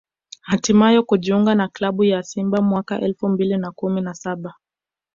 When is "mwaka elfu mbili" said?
2.61-3.57